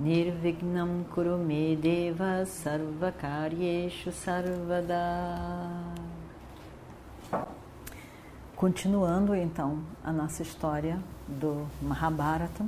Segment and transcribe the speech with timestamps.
[0.00, 4.96] Nirvignam Kurume Deva Sarvakaryeshu Sarvada
[8.56, 12.64] Continuando então a nossa história do Mahabharata,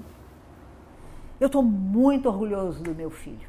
[1.41, 3.49] eu estou muito orgulhoso do meu filho.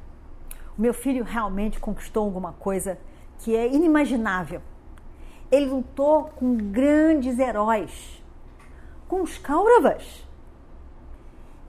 [0.77, 2.97] O meu filho realmente conquistou alguma coisa
[3.39, 4.61] que é inimaginável.
[5.51, 8.23] Ele lutou com grandes heróis,
[9.09, 10.25] com os Kauravas.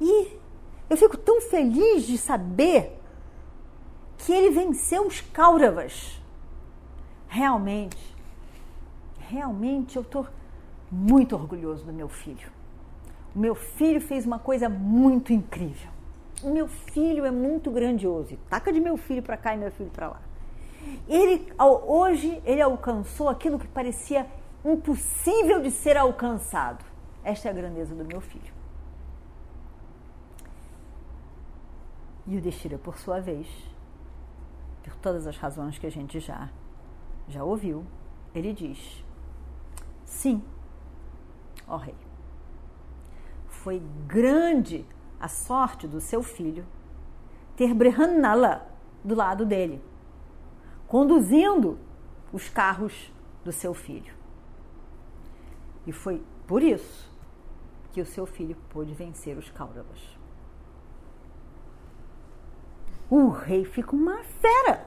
[0.01, 0.44] E
[0.89, 3.01] eu fico tão feliz de saber
[4.19, 6.21] que ele venceu os Kauravas.
[7.29, 8.15] Realmente,
[9.19, 10.27] realmente eu estou
[10.91, 12.49] muito orgulhoso do meu filho.
[13.35, 15.91] O meu filho fez uma coisa muito incrível.
[16.43, 18.37] O meu filho é muito grandioso.
[18.49, 20.23] Taca de meu filho para cá e meu filho para lá.
[21.09, 24.27] Ele hoje ele alcançou aquilo que parecia
[24.65, 26.85] impossível de ser alcançado.
[27.25, 28.54] Esta é a grandeza do meu filho.
[32.27, 33.47] E o Destira, por sua vez,
[34.83, 36.51] por todas as razões que a gente já
[37.29, 37.85] já ouviu,
[38.35, 39.05] ele diz:
[40.05, 40.43] Sim,
[41.67, 41.95] ó rei,
[43.47, 44.85] foi grande
[45.19, 46.67] a sorte do seu filho
[47.57, 48.67] ter Brehannala
[49.03, 49.83] do lado dele,
[50.87, 51.79] conduzindo
[52.33, 53.13] os carros
[53.45, 54.13] do seu filho.
[55.87, 57.13] E foi por isso
[57.93, 60.24] que o seu filho pôde vencer os Kauravas.
[63.11, 64.87] O rei fica uma fera.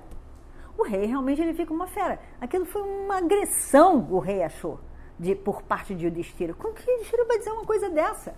[0.77, 2.19] O rei realmente ele fica uma fera.
[2.39, 4.79] Aquilo foi uma agressão, o rei achou,
[5.17, 6.53] de, por parte de Yudhishthira.
[6.53, 8.35] Como que Yudhishthira vai dizer uma coisa dessa?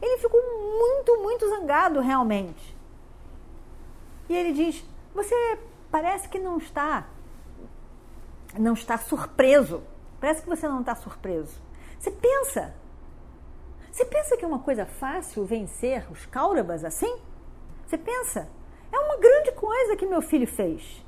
[0.00, 2.76] Ele ficou muito, muito zangado realmente.
[4.28, 4.84] E ele diz:
[5.14, 5.58] "Você
[5.90, 7.06] parece que não está
[8.58, 9.82] não está surpreso.
[10.20, 11.60] Parece que você não está surpreso.
[11.98, 12.74] Você pensa?
[13.90, 17.20] Você pensa que é uma coisa fácil vencer os Kauravas assim?
[17.86, 18.48] Você pensa?
[18.92, 21.04] É uma grande coisa que meu filho fez.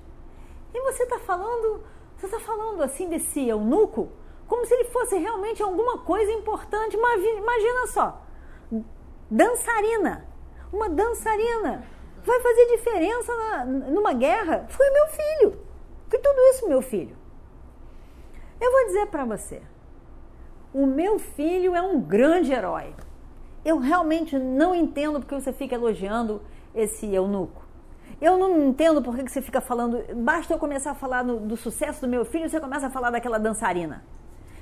[0.73, 1.85] E você está falando,
[2.17, 4.11] você está falando assim desse eunuco
[4.47, 6.97] como se ele fosse realmente alguma coisa importante.
[6.97, 8.23] Imagina só,
[9.31, 10.27] dançarina,
[10.73, 11.87] uma dançarina
[12.25, 14.67] vai fazer diferença na, numa guerra?
[14.69, 15.59] Foi meu filho.
[16.09, 17.17] Foi tudo isso, meu filho.
[18.61, 19.61] Eu vou dizer para você,
[20.73, 22.95] o meu filho é um grande herói.
[23.65, 26.43] Eu realmente não entendo porque você fica elogiando
[26.75, 27.64] esse eunuco.
[28.21, 30.03] Eu não entendo por que você fica falando.
[30.17, 33.11] Basta eu começar a falar no, do sucesso do meu filho, você começa a falar
[33.11, 34.05] daquela dançarina.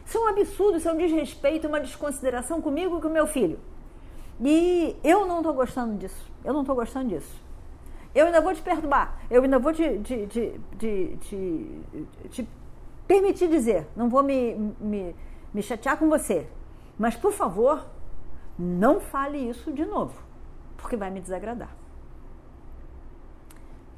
[0.04, 3.26] Isso é um absurdo, isso é um desrespeito, uma desconsideração comigo e com o meu
[3.26, 3.58] filho.
[4.41, 6.31] E eu não estou gostando disso.
[6.44, 7.41] Eu não estou gostando disso.
[8.14, 9.19] Eu ainda vou te perturbar.
[9.31, 10.26] Eu ainda vou te, te,
[10.78, 11.19] te,
[12.31, 12.48] te
[13.06, 13.86] permitir dizer.
[13.94, 15.14] Não vou me, me,
[15.52, 16.47] me chatear com você.
[16.98, 17.86] Mas, por favor,
[18.58, 20.14] não fale isso de novo,
[20.76, 21.75] porque vai me desagradar.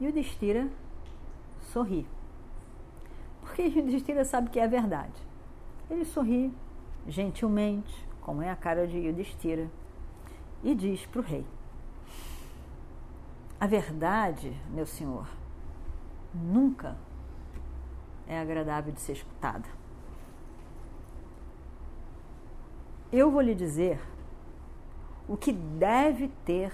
[0.00, 0.68] E o Destira
[1.60, 2.06] sorri.
[3.40, 5.22] Porque o Destira sabe que é verdade.
[5.90, 6.52] Ele sorri
[7.06, 9.70] gentilmente, como é a cara de Yudhishthira,
[10.62, 11.46] e diz para o rei:
[13.60, 15.28] A verdade, meu senhor,
[16.32, 16.96] nunca
[18.26, 19.68] é agradável de ser escutada.
[23.12, 24.00] Eu vou lhe dizer
[25.28, 26.72] o que deve ter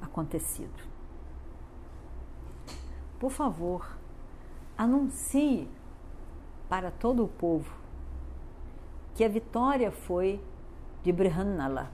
[0.00, 0.93] acontecido
[3.24, 3.96] por favor,
[4.76, 5.66] anuncie
[6.68, 7.74] para todo o povo
[9.14, 10.38] que a vitória foi
[11.02, 11.90] de Brihannala.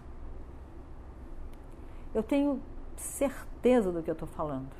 [2.13, 2.61] Eu tenho
[2.97, 4.73] certeza do que eu estou falando.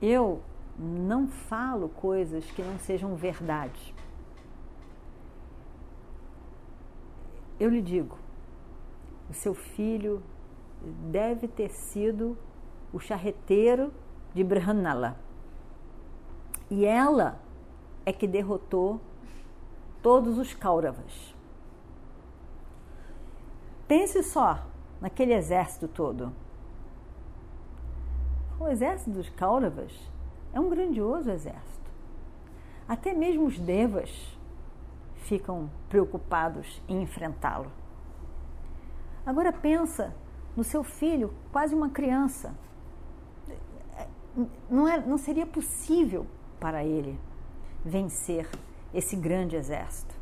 [0.00, 0.40] Eu
[0.78, 3.94] não falo coisas que não sejam verdade.
[7.60, 8.16] Eu lhe digo,
[9.28, 10.22] o seu filho
[11.10, 12.38] deve ter sido
[12.90, 13.92] o charreteiro
[14.34, 15.16] de Brahmanala.
[16.70, 17.38] E ela
[18.04, 19.00] é que derrotou
[20.02, 21.34] todos os Kauravas.
[23.86, 24.64] Pense só
[25.00, 26.32] naquele exército todo.
[28.58, 29.92] O exército dos Kauravas
[30.52, 31.90] é um grandioso exército.
[32.88, 34.38] Até mesmo os Devas
[35.16, 37.70] ficam preocupados em enfrentá-lo.
[39.24, 40.14] Agora pensa
[40.56, 42.54] no seu filho, quase uma criança,
[44.70, 46.26] não, é, não seria possível
[46.58, 47.18] para ele
[47.84, 48.48] vencer
[48.94, 50.14] esse grande exército.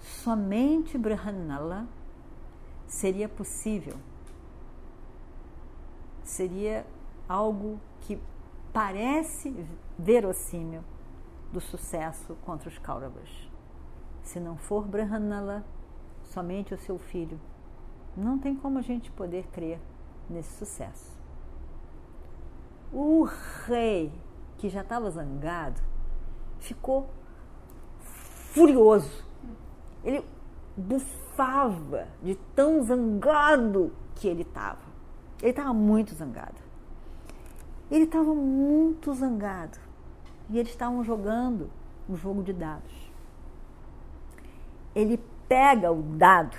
[0.00, 1.86] Somente Brahmanala
[2.86, 3.96] seria possível.
[6.22, 6.86] Seria
[7.28, 8.20] algo que
[8.72, 9.66] parece
[9.98, 10.82] verossímil
[11.52, 13.50] do sucesso contra os Kauravas.
[14.22, 15.64] Se não for Brahmanala,
[16.22, 17.40] somente o seu filho,
[18.16, 19.80] não tem como a gente poder crer
[20.28, 21.17] nesse sucesso.
[22.92, 23.24] O
[23.66, 24.12] rei,
[24.56, 25.80] que já estava zangado,
[26.58, 27.10] ficou
[28.52, 29.24] furioso.
[30.02, 30.24] Ele
[30.76, 34.88] bufava de tão zangado que ele estava.
[35.40, 36.56] Ele estava muito zangado.
[37.90, 39.78] Ele estava muito zangado.
[40.50, 41.70] E eles estavam jogando
[42.08, 43.12] um jogo de dados.
[44.94, 45.18] Ele
[45.48, 46.56] pega o dado.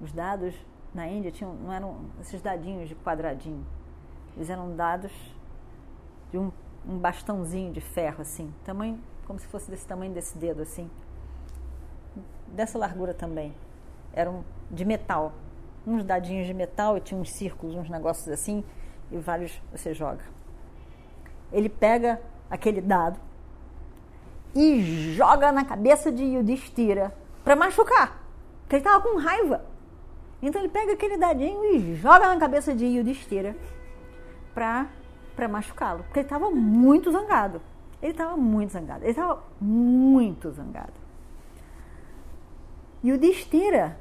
[0.00, 0.54] Os dados
[0.98, 3.64] na Índia tinham, não eram esses dadinhos de quadradinho.
[4.36, 5.12] Eles eram dados
[6.32, 6.50] de um,
[6.86, 10.90] um bastãozinho de ferro, assim, tamanho, como se fosse desse tamanho desse dedo, assim.
[12.48, 13.54] Dessa largura também.
[14.12, 15.32] Eram de metal.
[15.86, 18.64] Uns dadinhos de metal e tinha uns círculos, uns negócios assim,
[19.12, 20.24] e vários você joga.
[21.52, 23.20] Ele pega aquele dado
[24.52, 27.14] e joga na cabeça de Yudhishthira
[27.44, 28.20] para machucar.
[28.62, 29.77] Porque ele estava com raiva.
[30.40, 33.56] Então ele pega aquele dadinho e joga na cabeça de Yudhishthira
[34.54, 34.86] para
[35.34, 37.62] para machucá-lo, porque ele estava muito zangado.
[38.02, 39.04] Ele estava muito zangado.
[39.04, 40.92] Ele estava muito zangado.
[43.02, 43.96] E o Destira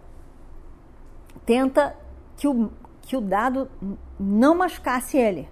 [1.45, 1.95] tenta
[2.36, 3.69] que o, que o dado
[4.19, 5.50] não machucasse ele.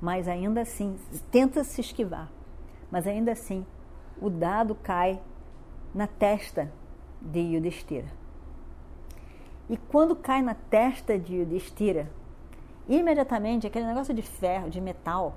[0.00, 0.98] Mas ainda assim,
[1.30, 2.30] tenta se esquivar.
[2.90, 3.66] Mas ainda assim,
[4.20, 5.20] o dado cai
[5.94, 6.70] na testa
[7.20, 8.17] de Yudhishthira.
[9.68, 12.10] E quando cai na testa de Yudhishthira,
[12.88, 15.36] imediatamente aquele negócio de ferro, de metal,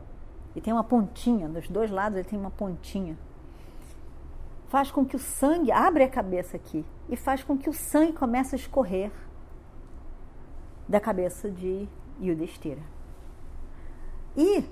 [0.56, 3.18] e tem uma pontinha, dos dois lados ele tem uma pontinha,
[4.70, 8.14] faz com que o sangue abre a cabeça aqui e faz com que o sangue
[8.14, 9.12] comece a escorrer
[10.88, 11.88] da cabeça de
[12.22, 12.82] Yudhishthira.
[14.36, 14.64] E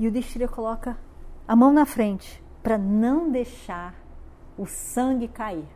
[0.00, 0.98] Yudhishthira coloca
[1.46, 3.94] a mão na frente para não deixar
[4.58, 5.68] o sangue cair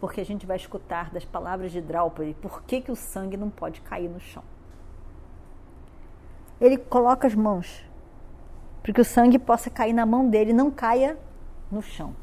[0.00, 3.50] porque a gente vai escutar das palavras de Draupadi por que, que o sangue não
[3.50, 4.42] pode cair no chão.
[6.58, 7.84] Ele coloca as mãos
[8.82, 11.18] para que o sangue possa cair na mão dele, não caia
[11.70, 12.16] no chão.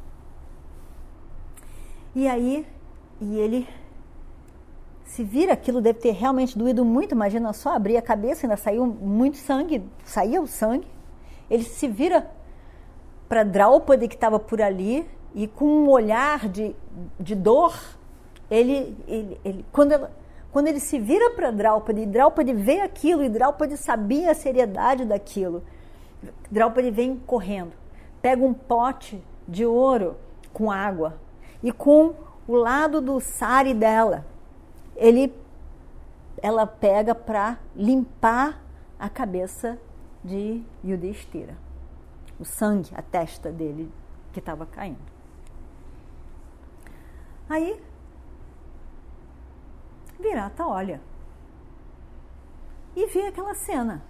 [2.16, 2.68] E aí,
[3.22, 3.68] e ele
[5.06, 7.14] se vira, aquilo deve ter realmente doído muito.
[7.14, 10.88] Imagina só abrir a cabeça, ainda saiu muito sangue, saía o sangue.
[11.50, 12.30] Ele se vira
[13.30, 15.08] para Draupadi que estava por ali
[15.38, 16.76] e com um olhar de,
[17.20, 17.80] de dor,
[18.50, 20.12] ele, ele, ele quando, ela,
[20.52, 25.64] quando ele se vira para Draupadi, Draupadi vê aquilo e Draupadi sabia a seriedade daquilo.
[26.50, 27.74] Draupadi vem correndo,
[28.20, 30.18] pega um pote de ouro
[30.52, 31.20] com água
[31.62, 32.16] e com
[32.48, 34.26] o lado do sari dela,
[34.96, 35.32] ele,
[36.42, 38.60] ela pega para limpar
[38.98, 39.78] a cabeça
[40.24, 41.56] de Yudhishthira,
[42.40, 43.92] o sangue, a testa dele
[44.34, 45.17] que estava caindo.
[47.50, 47.82] Aí,
[50.20, 51.02] Virata olha
[52.96, 54.04] e vê aquela cena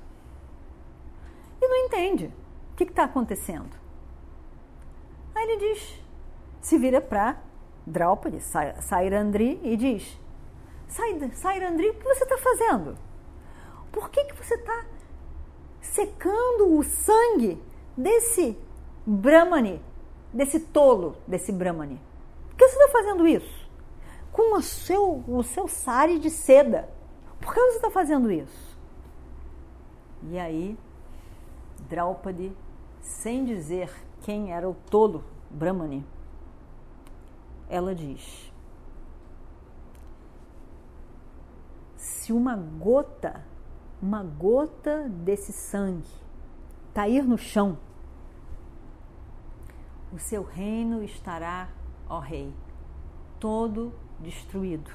[1.62, 2.32] e não entende
[2.72, 3.75] o que está acontecendo.
[5.36, 6.01] Aí ele diz,
[6.62, 7.38] se vira para
[7.86, 8.39] Draupadi,
[8.82, 10.20] Sairandri, e diz:
[11.34, 12.98] Sairandri, o que você está fazendo?
[13.91, 14.86] Por que, que você está
[15.82, 17.62] secando o sangue
[17.96, 18.58] desse
[19.06, 19.82] Brahmani,
[20.34, 22.06] desse tolo, desse Brahmani?
[22.57, 23.69] Por que você está fazendo isso?
[24.31, 26.89] Com o seu, o seu sari de seda.
[27.39, 28.75] Por que você está fazendo isso?
[30.23, 30.75] E aí,
[31.87, 32.51] Draupadi,
[32.99, 36.03] sem dizer quem era o tolo Brahmani,
[37.69, 38.51] ela diz:
[41.95, 43.45] se uma gota,
[44.01, 46.09] uma gota desse sangue
[46.91, 47.77] cair no chão,
[50.11, 51.69] o seu reino estará
[52.09, 52.53] ó Rei,
[53.39, 54.91] todo destruído.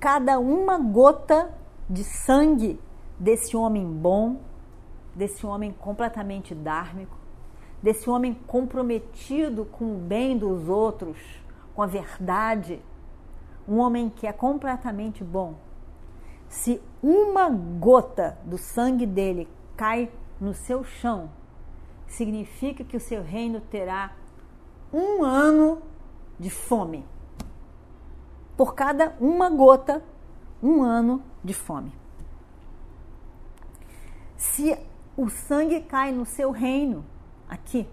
[0.00, 1.52] Cada uma gota
[1.88, 2.80] de sangue
[3.18, 4.40] desse homem bom,
[5.14, 7.16] desse homem completamente dármico,
[7.82, 11.18] desse homem comprometido com o bem dos outros,
[11.74, 12.82] com a verdade,
[13.68, 15.54] um homem que é completamente bom.
[16.48, 21.30] Se uma gota do sangue dele cai no seu chão,
[22.06, 24.12] significa que o seu reino terá
[24.92, 25.82] um ano
[26.38, 27.04] de fome.
[28.56, 30.02] por cada uma gota,
[30.62, 31.92] um ano de fome.
[34.36, 34.76] Se
[35.16, 37.04] o sangue cai no seu reino,
[37.48, 37.86] aqui,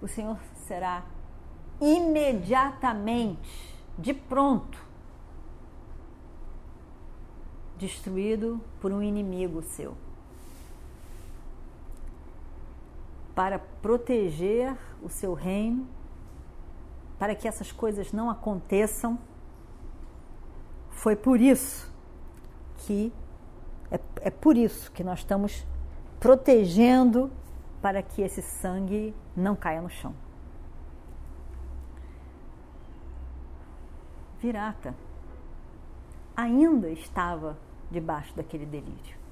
[0.00, 1.04] o Senhor será
[1.80, 4.78] imediatamente, de pronto,
[7.76, 9.96] destruído por um inimigo seu.
[13.34, 15.86] Para proteger o seu reino,
[17.18, 19.18] para que essas coisas não aconteçam,
[20.90, 21.92] foi por isso
[22.78, 23.12] que
[23.90, 25.66] é, é por isso que nós estamos
[26.18, 27.30] protegendo
[27.82, 30.14] para que esse sangue não caia no chão.
[34.40, 34.94] Virata
[36.36, 37.56] ainda estava
[37.90, 39.23] debaixo daquele delírio.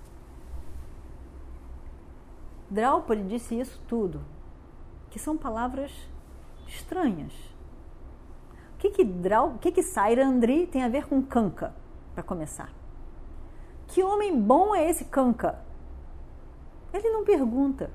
[2.73, 4.23] Draupadi disse isso tudo,
[5.11, 5.93] que são palavras
[6.67, 7.33] estranhas.
[8.75, 11.75] O que que, Drau, o que, que Sairandri tem a ver com Kanka,
[12.15, 12.73] para começar?
[13.89, 15.63] Que homem bom é esse Kanka?
[16.95, 17.91] Ele não pergunta.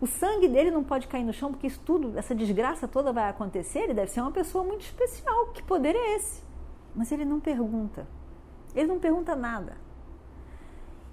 [0.00, 3.28] O sangue dele não pode cair no chão porque isso tudo, essa desgraça toda vai
[3.28, 3.80] acontecer.
[3.80, 5.48] Ele deve ser uma pessoa muito especial.
[5.48, 6.42] Que poder é esse?
[6.94, 8.08] Mas ele não pergunta.
[8.74, 9.76] Ele não pergunta nada.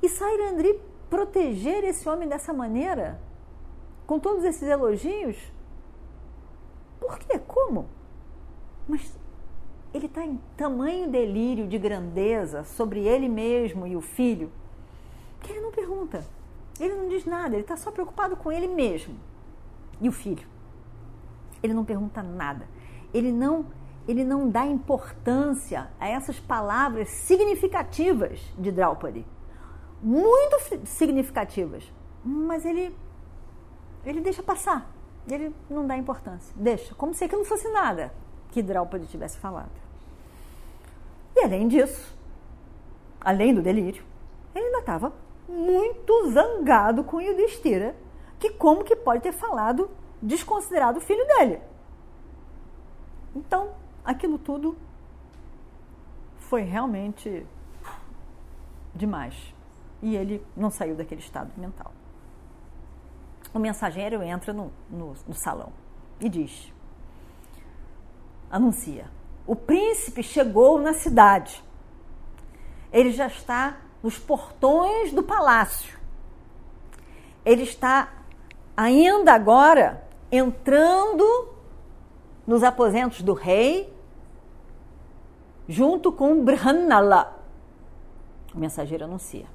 [0.02, 3.20] E Sairandri proteger esse homem dessa maneira,
[4.06, 5.38] com todos esses elogios,
[7.00, 7.40] por quê?
[7.40, 7.88] Como?
[8.88, 9.16] Mas
[9.94, 14.52] ele está em tamanho delírio de grandeza sobre ele mesmo e o filho,
[15.42, 16.26] que ele não pergunta.
[16.80, 19.16] Ele não diz nada, ele está só preocupado com ele mesmo
[20.02, 20.48] e o filho.
[21.64, 22.68] Ele não pergunta nada.
[23.14, 23.68] Ele não,
[24.08, 29.26] ele não dá importância a essas palavras significativas de Draupadi.
[30.02, 31.84] Muito significativas.
[32.24, 32.96] Mas ele,
[34.06, 34.90] ele deixa passar.
[35.30, 36.54] Ele não dá importância.
[36.56, 38.14] Deixa, como se aquilo fosse nada
[38.52, 39.72] que Draupadi tivesse falado.
[41.36, 42.16] E além disso,
[43.20, 44.04] além do delírio,
[44.54, 45.14] ele ainda estava
[45.48, 47.96] muito zangado com Yudhishthira,
[48.40, 49.90] que como que pode ter falado
[50.22, 51.60] desconsiderado o filho dele.
[53.36, 53.72] Então,
[54.04, 54.78] aquilo tudo
[56.38, 57.46] foi realmente
[58.94, 59.55] demais.
[60.06, 61.92] E ele não saiu daquele estado mental.
[63.52, 65.74] O mensageiro entra no, no, no salão
[66.22, 66.72] e diz:
[68.52, 69.10] anuncia,
[69.48, 71.64] o príncipe chegou na cidade.
[72.94, 75.98] Ele já está nos portões do palácio.
[77.44, 78.14] Ele está
[78.78, 81.50] ainda agora entrando
[82.46, 83.92] nos aposentos do rei,
[85.68, 87.44] junto com Brhanala.
[88.54, 89.55] O mensageiro anuncia.